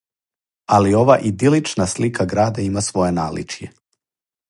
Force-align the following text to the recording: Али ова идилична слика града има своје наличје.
Али 0.77 0.93
ова 1.01 1.17
идилична 1.31 1.87
слика 1.93 2.27
града 2.35 2.65
има 2.67 2.85
своје 2.89 3.15
наличје. 3.23 3.73